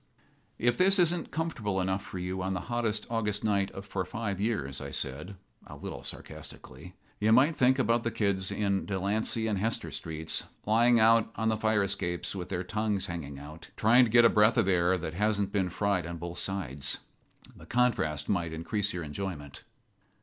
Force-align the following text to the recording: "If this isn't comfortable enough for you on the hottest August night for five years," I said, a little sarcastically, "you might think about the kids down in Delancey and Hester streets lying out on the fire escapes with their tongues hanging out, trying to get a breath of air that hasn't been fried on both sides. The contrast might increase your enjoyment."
"If 0.57 0.77
this 0.79 0.97
isn't 0.97 1.29
comfortable 1.29 1.79
enough 1.79 2.01
for 2.01 2.17
you 2.17 2.41
on 2.41 2.55
the 2.55 2.61
hottest 2.71 3.05
August 3.07 3.43
night 3.43 3.69
for 3.85 4.03
five 4.03 4.41
years," 4.41 4.81
I 4.81 4.89
said, 4.89 5.35
a 5.67 5.75
little 5.75 6.01
sarcastically, 6.01 6.95
"you 7.19 7.31
might 7.31 7.55
think 7.55 7.77
about 7.77 8.01
the 8.01 8.09
kids 8.09 8.49
down 8.49 8.57
in 8.57 8.85
Delancey 8.87 9.45
and 9.45 9.59
Hester 9.59 9.91
streets 9.91 10.45
lying 10.65 10.99
out 10.99 11.31
on 11.35 11.49
the 11.49 11.55
fire 11.55 11.83
escapes 11.83 12.33
with 12.35 12.49
their 12.49 12.63
tongues 12.63 13.05
hanging 13.05 13.37
out, 13.37 13.69
trying 13.77 14.03
to 14.05 14.09
get 14.09 14.25
a 14.25 14.27
breath 14.29 14.57
of 14.57 14.67
air 14.67 14.97
that 14.97 15.13
hasn't 15.13 15.51
been 15.51 15.69
fried 15.69 16.07
on 16.07 16.17
both 16.17 16.39
sides. 16.39 16.97
The 17.55 17.67
contrast 17.67 18.27
might 18.27 18.53
increase 18.53 18.93
your 18.93 19.03
enjoyment." 19.03 19.61